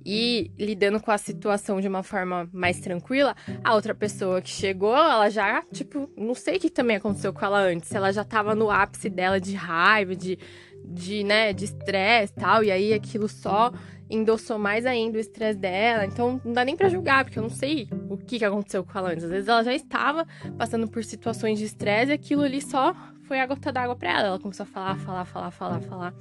e 0.04 0.50
lidando 0.58 1.00
com 1.00 1.10
a 1.10 1.18
situação 1.18 1.80
de 1.80 1.88
uma 1.88 2.02
forma 2.02 2.48
mais 2.52 2.80
tranquila, 2.80 3.34
a 3.62 3.74
outra 3.74 3.94
pessoa 3.94 4.40
que 4.40 4.50
chegou, 4.50 4.96
ela 4.96 5.28
já, 5.28 5.62
tipo, 5.72 6.10
não 6.16 6.34
sei 6.34 6.56
o 6.56 6.60
que 6.60 6.70
também 6.70 6.96
aconteceu 6.96 7.32
com 7.32 7.44
ela 7.44 7.60
antes, 7.60 7.92
ela 7.94 8.12
já 8.12 8.24
tava 8.24 8.54
no 8.54 8.70
ápice 8.70 9.10
dela 9.10 9.40
de 9.40 9.54
raiva, 9.54 10.16
de 10.16 10.38
de, 10.84 11.22
né, 11.24 11.52
de 11.52 11.66
estresse 11.66 12.32
tal, 12.32 12.64
e 12.64 12.70
aí 12.70 12.92
aquilo 12.92 13.28
só 13.28 13.72
endossou 14.08 14.58
mais 14.58 14.84
ainda 14.86 15.18
o 15.18 15.20
estresse 15.20 15.58
dela. 15.58 16.04
Então 16.04 16.40
não 16.44 16.52
dá 16.52 16.64
nem 16.64 16.76
para 16.76 16.88
julgar, 16.88 17.24
porque 17.24 17.38
eu 17.38 17.42
não 17.42 17.50
sei 17.50 17.88
o 18.08 18.16
que, 18.16 18.38
que 18.38 18.44
aconteceu 18.44 18.84
com 18.84 18.98
ela 18.98 19.10
antes. 19.10 19.24
Às 19.24 19.30
vezes 19.30 19.48
ela 19.48 19.62
já 19.62 19.74
estava 19.74 20.26
passando 20.58 20.88
por 20.88 21.04
situações 21.04 21.58
de 21.58 21.64
estresse 21.64 22.10
e 22.10 22.14
aquilo 22.14 22.42
ali 22.42 22.60
só 22.60 22.94
foi 23.30 23.38
a 23.38 23.46
gota 23.46 23.70
d'água 23.70 23.94
para 23.94 24.10
ela. 24.10 24.26
Ela 24.26 24.38
começou 24.40 24.64
a 24.64 24.66
falar, 24.66 24.98
falar, 24.98 25.24
falar, 25.24 25.50
falar, 25.52 25.80
falar. 25.82 26.14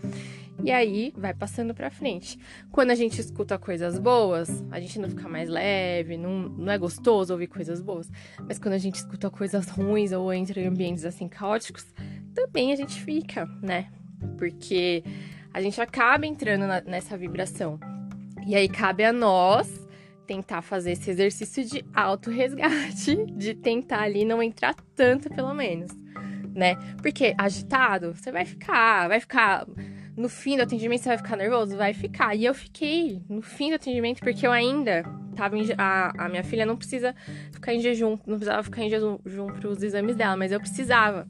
E 0.64 0.70
aí 0.72 1.12
vai 1.18 1.34
passando 1.34 1.74
para 1.74 1.90
frente. 1.90 2.38
Quando 2.72 2.92
a 2.92 2.96
gente 2.96 3.20
escuta 3.20 3.58
coisas 3.58 3.98
boas, 3.98 4.64
a 4.70 4.80
gente 4.80 5.00
não 5.00 5.10
fica 5.10 5.28
mais 5.28 5.50
leve, 5.50 6.18
não, 6.18 6.42
não 6.42 6.72
é 6.72 6.78
gostoso 6.78 7.34
ouvir 7.34 7.48
coisas 7.48 7.82
boas. 7.82 8.12
Mas 8.48 8.60
quando 8.60 8.76
a 8.76 8.78
gente 8.78 8.98
escuta 8.98 9.28
coisas 9.28 9.68
ruins 9.70 10.12
ou 10.12 10.32
entra 10.32 10.62
em 10.62 10.68
ambientes 10.68 11.04
assim 11.04 11.28
caóticos, 11.28 11.84
também 12.36 12.72
a 12.72 12.76
gente 12.76 13.02
fica, 13.02 13.48
né? 13.60 13.88
Porque 14.38 15.04
a 15.52 15.60
gente 15.64 15.82
acaba 15.82 16.28
entrando 16.28 16.68
na, 16.68 16.80
nessa 16.82 17.18
vibração. 17.18 17.80
E 18.46 18.56
aí 18.56 18.70
cabe 18.70 19.04
a 19.04 19.12
nós 19.12 19.68
tentar 20.28 20.62
fazer 20.62 20.92
esse 20.92 21.10
exercício 21.10 21.66
de 21.66 21.84
auto-resgate, 21.92 23.26
de 23.34 23.56
tentar 23.56 24.02
ali 24.02 24.24
não 24.24 24.44
entrar 24.44 24.76
tanto, 24.96 25.28
pelo 25.28 25.56
menos, 25.56 25.92
né? 26.54 26.76
Porque 27.02 27.34
agitado, 27.38 28.14
você 28.16 28.32
vai 28.32 28.46
ficar, 28.46 29.08
vai 29.08 29.20
ficar. 29.20 29.66
No 30.18 30.28
fim 30.28 30.58
do 30.58 30.64
atendimento, 30.64 31.02
você 31.02 31.10
vai 31.10 31.18
ficar 31.18 31.38
nervoso? 31.38 31.78
Vai 31.78 31.94
ficar. 31.94 32.36
E 32.36 32.44
eu 32.44 32.54
fiquei 32.54 33.22
no 33.30 33.42
fim 33.42 33.70
do 33.70 33.76
atendimento 33.76 34.20
porque 34.20 34.46
eu 34.46 34.52
ainda 34.52 35.04
tava 35.34 35.58
em, 35.58 35.66
a, 35.78 36.26
a 36.26 36.28
minha 36.28 36.44
filha 36.44 36.66
não 36.66 36.76
precisa 36.76 37.16
ficar 37.54 37.74
em 37.74 37.80
jejum, 37.80 38.18
não 38.28 38.36
precisava 38.36 38.62
ficar 38.62 38.84
em 38.84 38.90
jejum 38.90 39.18
para 39.18 39.70
os 39.70 39.82
exames 39.82 40.18
dela, 40.18 40.36
mas 40.36 40.52
eu 40.52 40.60
precisava. 40.60 41.26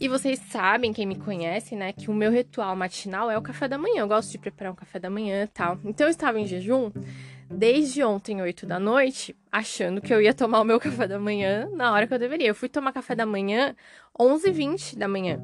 E 0.00 0.06
vocês 0.06 0.38
sabem, 0.38 0.92
quem 0.92 1.06
me 1.06 1.16
conhece, 1.16 1.74
né, 1.74 1.92
que 1.92 2.08
o 2.08 2.14
meu 2.14 2.30
ritual 2.30 2.76
matinal 2.76 3.28
é 3.28 3.36
o 3.36 3.42
café 3.42 3.66
da 3.66 3.76
manhã. 3.76 4.02
Eu 4.02 4.08
gosto 4.08 4.30
de 4.30 4.38
preparar 4.38 4.72
um 4.72 4.76
café 4.76 5.00
da 5.00 5.10
manhã 5.10 5.42
e 5.42 5.48
tal. 5.48 5.78
Então 5.84 6.06
eu 6.06 6.10
estava 6.10 6.38
em 6.38 6.46
jejum 6.46 6.92
desde 7.52 8.02
ontem, 8.02 8.40
8 8.40 8.66
da 8.66 8.80
noite, 8.80 9.36
achando 9.50 10.00
que 10.00 10.12
eu 10.12 10.20
ia 10.20 10.34
tomar 10.34 10.60
o 10.60 10.64
meu 10.64 10.80
café 10.80 11.06
da 11.06 11.18
manhã 11.18 11.68
na 11.72 11.92
hora 11.92 12.06
que 12.06 12.14
eu 12.14 12.18
deveria. 12.18 12.48
Eu 12.48 12.54
fui 12.54 12.68
tomar 12.68 12.92
café 12.92 13.14
da 13.14 13.26
manhã 13.26 13.74
11h20 14.18 14.96
da 14.96 15.06
manhã. 15.06 15.42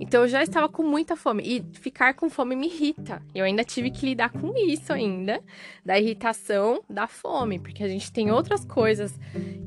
Então 0.00 0.22
eu 0.22 0.28
já 0.28 0.42
estava 0.42 0.68
com 0.68 0.82
muita 0.82 1.16
fome. 1.16 1.42
E 1.44 1.64
ficar 1.78 2.14
com 2.14 2.28
fome 2.28 2.54
me 2.54 2.66
irrita. 2.66 3.22
Eu 3.34 3.44
ainda 3.44 3.64
tive 3.64 3.90
que 3.90 4.06
lidar 4.06 4.30
com 4.30 4.56
isso 4.56 4.92
ainda. 4.92 5.42
Da 5.84 5.98
irritação 5.98 6.82
da 6.88 7.06
fome. 7.06 7.58
Porque 7.58 7.82
a 7.82 7.88
gente 7.88 8.12
tem 8.12 8.30
outras 8.30 8.64
coisas 8.64 9.18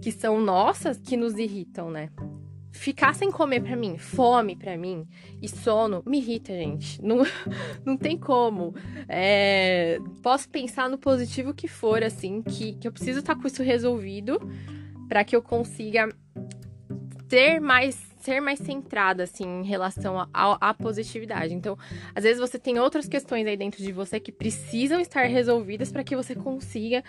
que 0.02 0.12
são 0.12 0.40
nossas 0.40 0.98
que 0.98 1.18
nos 1.18 1.38
irritam, 1.38 1.90
né? 1.90 2.10
Ficar 2.72 3.14
sem 3.14 3.30
comer 3.30 3.62
para 3.62 3.76
mim, 3.76 3.98
fome 3.98 4.56
para 4.56 4.78
mim 4.78 5.08
e 5.42 5.48
sono 5.48 6.02
me 6.06 6.18
irrita, 6.18 6.54
gente. 6.54 7.02
Não, 7.02 7.18
não 7.86 7.98
tem 7.98 8.18
como. 8.18 8.74
É, 9.08 10.00
posso 10.24 10.50
pensar 10.50 10.90
no 10.90 10.98
positivo 10.98 11.54
que 11.54 11.68
for, 11.68 12.04
assim, 12.04 12.42
que, 12.42 12.74
que 12.74 12.88
eu 12.88 12.92
preciso 12.92 13.20
estar 13.20 13.36
tá 13.36 13.42
com 13.42 13.48
isso 13.48 13.62
resolvido 13.62 14.40
para 15.08 15.24
que 15.24 15.36
eu 15.36 15.42
consiga 15.42 16.10
ter 17.28 17.60
mais 17.60 18.11
ser 18.22 18.40
mais 18.40 18.60
centrada, 18.60 19.24
assim, 19.24 19.44
em 19.44 19.64
relação 19.64 20.28
à 20.34 20.74
positividade. 20.74 21.54
Então, 21.54 21.78
às 22.16 22.24
vezes 22.24 22.40
você 22.40 22.58
tem 22.58 22.80
outras 22.80 23.08
questões 23.08 23.46
aí 23.48 23.58
dentro 23.58 23.84
de 23.84 23.92
você 23.92 24.20
que 24.20 24.32
precisam 24.32 25.00
estar 25.00 25.24
resolvidas 25.24 25.92
para 25.92 26.04
que 26.04 26.16
você 26.16 26.36
consiga 26.36 27.04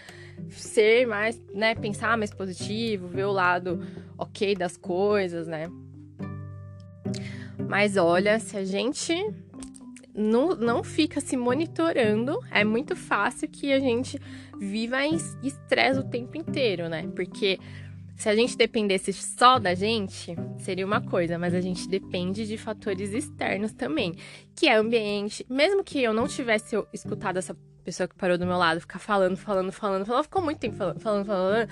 ser 0.50 1.06
mais, 1.06 1.40
né, 1.54 1.74
pensar 1.74 2.16
mais 2.16 2.32
positivo, 2.32 3.08
ver 3.08 3.24
o 3.24 3.32
lado 3.32 3.80
ok 4.18 4.54
das 4.54 4.76
coisas, 4.76 5.46
né? 5.46 5.68
Mas 7.68 7.96
olha, 7.96 8.38
se 8.38 8.56
a 8.56 8.64
gente 8.64 9.14
não, 10.14 10.54
não 10.54 10.84
fica 10.84 11.20
se 11.20 11.36
monitorando, 11.36 12.38
é 12.50 12.64
muito 12.64 12.94
fácil 12.94 13.48
que 13.48 13.72
a 13.72 13.80
gente 13.80 14.20
viva 14.58 15.04
em 15.04 15.16
estresse 15.42 15.98
o 15.98 16.04
tempo 16.04 16.36
inteiro, 16.36 16.88
né? 16.88 17.08
Porque 17.14 17.58
se 18.22 18.28
a 18.28 18.36
gente 18.36 18.56
dependesse 18.56 19.12
só 19.12 19.58
da 19.58 19.74
gente, 19.74 20.36
seria 20.58 20.86
uma 20.86 21.00
coisa, 21.00 21.36
mas 21.40 21.52
a 21.54 21.60
gente 21.60 21.88
depende 21.88 22.46
de 22.46 22.56
fatores 22.56 23.12
externos 23.12 23.72
também, 23.72 24.14
que 24.54 24.68
é 24.68 24.76
ambiente. 24.76 25.44
Mesmo 25.50 25.82
que 25.82 26.00
eu 26.00 26.14
não 26.14 26.28
tivesse 26.28 26.80
escutado 26.92 27.38
essa 27.38 27.56
pessoa 27.82 28.06
que 28.06 28.14
parou 28.14 28.38
do 28.38 28.46
meu 28.46 28.56
lado 28.56 28.80
ficar 28.80 29.00
falando, 29.00 29.36
falando, 29.36 29.72
falando, 29.72 30.06
falando, 30.06 30.22
ficou 30.22 30.40
muito 30.40 30.60
tempo 30.60 30.76
falando, 30.76 31.00
falando, 31.00 31.26
falando. 31.26 31.68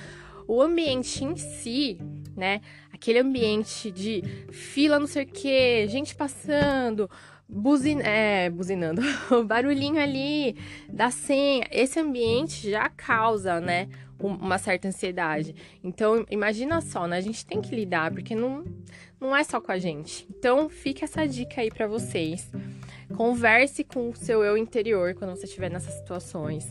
O 0.49 0.61
ambiente 0.61 1.23
em 1.23 1.37
si, 1.37 2.01
né? 2.37 2.61
Aquele 2.93 3.21
ambiente 3.21 3.89
de 3.89 4.21
fila, 4.51 4.99
não 4.99 5.07
sei 5.07 5.23
o 5.23 5.29
quê, 5.29 5.87
gente 5.89 6.17
passando, 6.17 7.09
buzin 7.49 8.01
é, 8.01 8.51
buzinando, 8.51 9.01
o 9.31 9.45
barulhinho 9.45 10.01
ali 10.01 10.57
da 10.89 11.13
senha. 11.13 11.65
Esse 11.71 12.01
ambiente 12.01 12.69
já 12.69 12.89
causa, 12.89 13.61
né? 13.61 13.89
Uma 14.21 14.59
certa 14.59 14.89
ansiedade. 14.89 15.55
Então, 15.83 16.25
imagina 16.31 16.81
só, 16.81 17.07
né? 17.07 17.17
A 17.17 17.21
gente 17.21 17.45
tem 17.45 17.61
que 17.61 17.75
lidar, 17.75 18.11
porque 18.11 18.35
não, 18.35 18.65
não 19.21 19.35
é 19.35 19.43
só 19.43 19.61
com 19.61 19.73
a 19.73 19.79
gente. 19.79 20.27
Então, 20.31 20.69
fica 20.69 21.05
essa 21.05 21.27
dica 21.27 21.61
aí 21.61 21.71
para 21.71 21.87
vocês. 21.87 22.51
Converse 23.17 23.85
com 23.85 24.11
o 24.11 24.17
seu 24.17 24.45
eu 24.45 24.57
interior 24.57 25.15
quando 25.15 25.31
você 25.31 25.47
estiver 25.47 25.71
nessas 25.71 25.95
situações. 25.95 26.69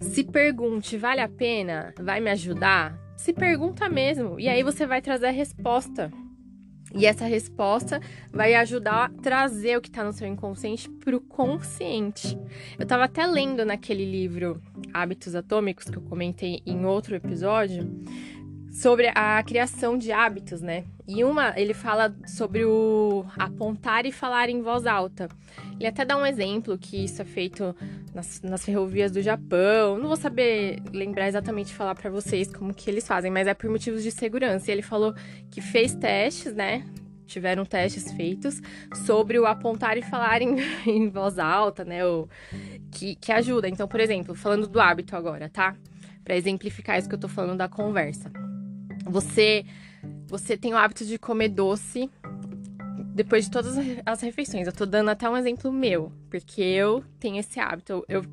Se 0.00 0.22
pergunte, 0.22 0.96
vale 0.96 1.20
a 1.20 1.28
pena? 1.28 1.92
Vai 1.98 2.20
me 2.20 2.30
ajudar? 2.30 2.96
Se 3.16 3.32
pergunta 3.32 3.88
mesmo. 3.88 4.38
E 4.38 4.48
aí 4.48 4.62
você 4.62 4.86
vai 4.86 5.02
trazer 5.02 5.26
a 5.26 5.32
resposta 5.32 6.10
e 6.94 7.06
essa 7.06 7.26
resposta 7.26 8.00
vai 8.32 8.54
ajudar 8.54 9.06
a 9.06 9.08
trazer 9.22 9.76
o 9.76 9.80
que 9.80 9.88
está 9.88 10.02
no 10.02 10.12
seu 10.12 10.26
inconsciente 10.26 10.88
para 10.88 11.16
o 11.16 11.20
consciente. 11.20 12.38
Eu 12.78 12.84
estava 12.84 13.04
até 13.04 13.26
lendo 13.26 13.64
naquele 13.64 14.04
livro 14.04 14.60
Hábitos 14.92 15.34
Atômicos, 15.34 15.84
que 15.84 15.98
eu 15.98 16.02
comentei 16.02 16.62
em 16.64 16.84
outro 16.84 17.14
episódio, 17.14 17.88
sobre 18.70 19.10
a 19.14 19.42
criação 19.42 19.96
de 19.96 20.12
hábitos, 20.12 20.60
né? 20.60 20.84
E 21.06 21.24
uma, 21.24 21.54
ele 21.56 21.72
fala 21.72 22.14
sobre 22.26 22.64
o 22.64 23.24
apontar 23.38 24.04
e 24.04 24.12
falar 24.12 24.48
em 24.48 24.60
voz 24.60 24.86
alta. 24.86 25.28
Ele 25.78 25.86
até 25.86 26.04
dá 26.04 26.16
um 26.16 26.26
exemplo 26.26 26.76
que 26.76 27.04
isso 27.04 27.22
é 27.22 27.24
feito 27.24 27.74
nas, 28.14 28.42
nas 28.42 28.64
ferrovias 28.64 29.10
do 29.10 29.22
Japão. 29.22 29.98
Não 29.98 30.08
vou 30.08 30.16
saber 30.16 30.82
lembrar 30.92 31.28
exatamente 31.28 31.74
falar 31.74 31.94
para 31.94 32.10
vocês 32.10 32.52
como 32.52 32.74
que 32.74 32.90
eles 32.90 33.06
fazem, 33.06 33.30
mas 33.30 33.46
é 33.46 33.54
por 33.54 33.70
motivos 33.70 34.02
de 34.02 34.10
segurança. 34.10 34.70
E 34.70 34.74
ele 34.74 34.82
falou 34.82 35.14
que 35.50 35.60
fez 35.60 35.94
testes, 35.94 36.52
né? 36.52 36.84
Tiveram 37.26 37.64
testes 37.64 38.12
feitos 38.12 38.60
sobre 39.06 39.38
o 39.38 39.46
apontar 39.46 39.96
e 39.96 40.02
falar 40.02 40.42
em, 40.42 40.56
em 40.86 41.08
voz 41.08 41.38
alta, 41.38 41.84
né? 41.84 42.04
O, 42.04 42.28
que, 42.90 43.16
que 43.16 43.32
ajuda. 43.32 43.68
Então, 43.68 43.86
por 43.86 44.00
exemplo, 44.00 44.34
falando 44.34 44.66
do 44.66 44.80
hábito 44.80 45.16
agora, 45.16 45.48
tá? 45.48 45.76
Para 46.24 46.36
exemplificar 46.36 46.98
isso 46.98 47.08
que 47.08 47.14
eu 47.14 47.20
tô 47.20 47.28
falando 47.28 47.58
da 47.58 47.68
conversa. 47.68 48.30
Você 49.04 49.64
você 50.26 50.56
tem 50.56 50.74
o 50.74 50.76
hábito 50.76 51.04
de 51.04 51.18
comer 51.18 51.48
doce 51.48 52.10
depois 53.14 53.46
de 53.46 53.50
todas 53.50 53.76
as 54.06 54.20
refeições. 54.20 54.66
Eu 54.66 54.72
tô 54.72 54.86
dando 54.86 55.10
até 55.10 55.28
um 55.28 55.36
exemplo 55.36 55.72
meu, 55.72 56.12
porque 56.30 56.62
eu 56.62 57.02
tenho 57.18 57.38
esse 57.38 57.58
hábito. 57.58 58.04
Eu, 58.08 58.24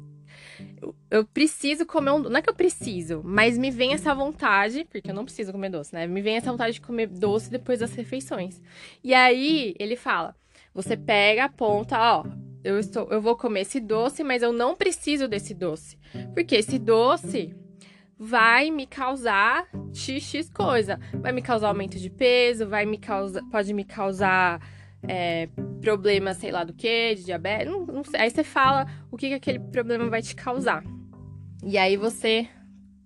eu, 0.82 0.96
eu, 1.10 1.26
preciso 1.26 1.86
comer 1.86 2.12
um. 2.12 2.20
Não 2.20 2.38
é 2.38 2.42
que 2.42 2.50
eu 2.50 2.54
preciso, 2.54 3.22
mas 3.24 3.58
me 3.58 3.72
vem 3.72 3.94
essa 3.94 4.14
vontade, 4.14 4.86
porque 4.92 5.10
eu 5.10 5.16
não 5.16 5.26
preciso 5.26 5.52
comer 5.52 5.70
doce, 5.70 5.94
né? 5.94 6.06
Me 6.06 6.22
vem 6.22 6.36
essa 6.36 6.52
vontade 6.52 6.74
de 6.74 6.82
comer 6.82 7.08
doce 7.08 7.50
depois 7.50 7.80
das 7.80 7.94
refeições. 7.96 8.62
E 9.04 9.14
aí 9.14 9.74
ele 9.80 9.96
fala: 9.96 10.36
você 10.74 10.96
pega, 10.96 11.46
aponta, 11.46 11.98
ó. 11.98 12.26
Eu, 12.64 12.80
estou, 12.80 13.08
eu 13.12 13.22
vou 13.22 13.36
comer 13.36 13.62
esse 13.62 13.80
doce, 13.80 14.24
mas 14.24 14.42
eu 14.42 14.52
não 14.52 14.76
preciso 14.76 15.28
desse 15.28 15.54
doce. 15.54 15.98
Porque 16.34 16.56
esse 16.56 16.80
doce 16.80 17.56
vai 18.18 18.72
me 18.72 18.86
causar 18.86 19.68
XX 19.94 20.50
coisa. 20.50 21.00
Vai 21.14 21.32
me 21.32 21.42
causar 21.42 21.68
aumento 21.68 22.00
de 22.00 22.10
peso, 22.10 22.68
vai 22.68 22.86
me 22.86 22.98
causar, 22.98 23.42
pode 23.52 23.74
me 23.74 23.84
causar 23.84 24.60
é, 25.08 25.48
problema, 25.82 26.34
sei 26.34 26.52
lá 26.52 26.64
do 26.64 26.74
que, 26.74 27.16
de 27.16 27.26
diabetes. 27.26 27.72
Não, 27.72 27.86
não 27.86 28.04
aí 28.18 28.30
você 28.30 28.44
fala 28.44 28.88
o 29.12 29.18
que, 29.18 29.30
que 29.30 29.34
aquele 29.36 29.60
problema 29.60 30.10
vai 30.10 30.22
te 30.22 30.36
causar. 30.36 30.84
E 31.64 31.78
aí 31.78 31.98
você. 31.98 32.48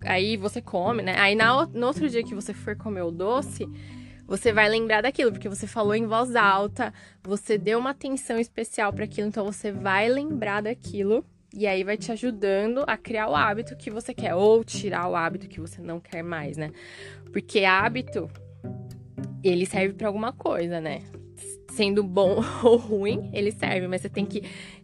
Aí 0.06 0.38
você 0.38 0.62
come, 0.62 1.04
né? 1.04 1.16
Aí 1.18 1.36
na, 1.36 1.66
no 1.66 1.88
outro 1.88 2.10
dia 2.10 2.24
que 2.24 2.34
você 2.34 2.54
for 2.54 2.74
comer 2.78 3.02
o 3.02 3.12
doce, 3.12 3.68
você 4.26 4.54
vai 4.54 4.70
lembrar 4.70 5.02
daquilo, 5.02 5.32
porque 5.32 5.50
você 5.50 5.68
falou 5.68 5.94
em 5.94 6.06
voz 6.06 6.38
alta, 6.38 6.94
você 7.22 7.58
deu 7.58 7.80
uma 7.80 7.90
atenção 7.90 8.40
especial 8.40 8.94
para 8.94 9.04
aquilo, 9.04 9.28
então 9.28 9.44
você 9.44 9.74
vai 9.74 10.08
lembrar 10.08 10.62
daquilo 10.62 11.26
e 11.54 11.66
aí 11.66 11.84
vai 11.84 11.98
te 11.98 12.12
ajudando 12.12 12.84
a 12.88 12.96
criar 12.98 13.30
o 13.30 13.36
hábito 13.36 13.76
que 13.76 13.90
você 13.90 14.14
quer 14.14 14.36
ou 14.36 14.64
tirar 14.64 15.08
o 15.08 15.16
hábito 15.16 15.48
que 15.48 15.60
você 15.60 15.82
não 15.82 16.00
quer 16.00 16.24
mais, 16.24 16.58
né? 16.58 16.72
Porque 17.32 17.66
hábito 17.66 18.30
ele 19.44 19.66
serve 19.66 19.94
para 19.94 20.08
alguma 20.08 20.32
coisa, 20.32 20.80
né? 20.80 21.02
Sendo 21.72 22.04
bom 22.04 22.44
ou 22.64 22.78
ruim, 22.78 23.30
ele 23.34 23.52
serve, 23.52 23.88
mas 23.88 24.02
você 24.02 24.10
tem 24.10 24.26
que 24.26 24.44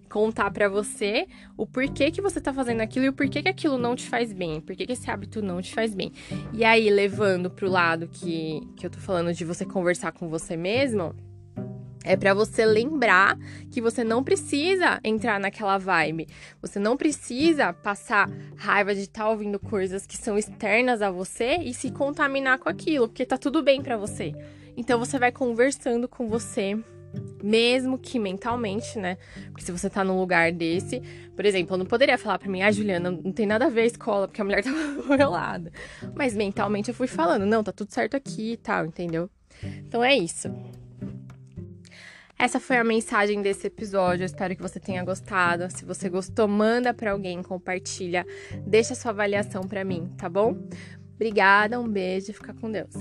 contar 0.09 0.49
para 0.49 0.69
você 0.69 1.27
o 1.57 1.67
porquê 1.67 2.09
que 2.09 2.21
você 2.21 2.39
tá 2.39 2.53
fazendo 2.53 2.79
aquilo 2.81 3.05
e 3.05 3.09
o 3.09 3.13
porquê 3.13 3.41
que 3.41 3.49
aquilo 3.49 3.77
não 3.77 3.95
te 3.95 4.07
faz 4.07 4.31
bem, 4.31 4.61
porquê 4.61 4.85
que 4.85 4.93
esse 4.93 5.09
hábito 5.11 5.41
não 5.41 5.61
te 5.61 5.73
faz 5.73 5.93
bem. 5.93 6.11
E 6.53 6.63
aí, 6.63 6.89
levando 6.89 7.49
pro 7.49 7.69
lado 7.69 8.07
que, 8.07 8.61
que 8.77 8.85
eu 8.85 8.89
tô 8.89 8.97
falando 8.97 9.33
de 9.33 9.43
você 9.43 9.65
conversar 9.65 10.13
com 10.13 10.29
você 10.29 10.55
mesmo, 10.55 11.13
É 12.05 12.15
para 12.15 12.35
você 12.35 12.63
lembrar 12.65 13.35
que 13.71 13.81
você 13.81 14.03
não 14.03 14.23
precisa 14.23 14.99
entrar 15.03 15.39
naquela 15.39 15.79
vibe. 15.79 16.27
Você 16.61 16.77
não 16.77 16.95
precisa 16.95 17.73
passar 17.73 18.29
raiva 18.55 18.93
de 18.93 19.01
estar 19.01 19.23
tá 19.23 19.29
ouvindo 19.29 19.59
coisas 19.59 20.05
que 20.05 20.15
são 20.15 20.37
externas 20.37 21.01
a 21.01 21.09
você 21.09 21.55
e 21.57 21.73
se 21.73 21.89
contaminar 21.89 22.59
com 22.59 22.69
aquilo, 22.69 23.07
porque 23.07 23.25
tá 23.25 23.39
tudo 23.39 23.63
bem 23.63 23.81
para 23.81 23.97
você. 23.97 24.33
Então 24.77 24.99
você 24.99 25.17
vai 25.17 25.31
conversando 25.31 26.07
com 26.07 26.27
você, 26.27 26.77
mesmo 27.41 27.97
que 27.97 28.19
mentalmente, 28.19 28.99
né? 28.99 29.17
Porque 29.47 29.63
se 29.63 29.71
você 29.71 29.89
tá 29.89 30.03
num 30.03 30.19
lugar 30.19 30.51
desse, 30.51 31.01
por 31.35 31.43
exemplo, 31.43 31.73
eu 31.73 31.79
não 31.79 31.85
poderia 31.87 32.19
falar 32.19 32.37
para 32.37 32.49
mim, 32.49 32.61
ah, 32.61 32.71
Juliana, 32.71 33.09
não 33.09 33.31
tem 33.31 33.47
nada 33.47 33.65
a 33.65 33.69
ver 33.69 33.81
a 33.81 33.85
escola, 33.85 34.27
porque 34.27 34.41
a 34.41 34.43
mulher 34.43 34.61
tava 34.63 34.77
do 34.77 35.17
meu 35.17 35.29
lado. 35.31 35.71
Mas 36.13 36.35
mentalmente 36.35 36.89
eu 36.89 36.95
fui 36.95 37.07
falando, 37.07 37.47
não, 37.47 37.63
tá 37.63 37.71
tudo 37.71 37.91
certo 37.91 38.15
aqui 38.15 38.51
e 38.51 38.57
tal, 38.57 38.85
entendeu? 38.85 39.27
Então 39.63 40.03
é 40.03 40.15
isso. 40.15 40.51
Essa 42.37 42.59
foi 42.59 42.77
a 42.77 42.83
mensagem 42.83 43.41
desse 43.41 43.67
episódio. 43.67 44.23
Eu 44.23 44.27
espero 44.27 44.55
que 44.55 44.61
você 44.61 44.79
tenha 44.79 45.03
gostado. 45.03 45.69
Se 45.71 45.85
você 45.85 46.09
gostou, 46.09 46.47
manda 46.47 46.93
para 46.93 47.11
alguém, 47.11 47.41
compartilha, 47.41 48.25
deixa 48.67 48.93
sua 48.93 49.11
avaliação 49.11 49.63
para 49.63 49.83
mim, 49.85 50.11
tá 50.17 50.27
bom? 50.27 50.55
Obrigada, 51.15 51.79
um 51.79 51.87
beijo, 51.87 52.33
fica 52.33 52.53
com 52.53 52.69
Deus. 52.69 52.93